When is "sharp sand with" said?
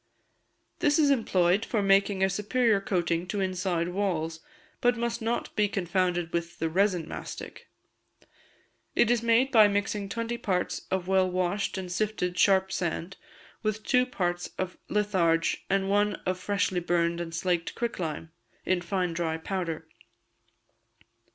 12.35-13.83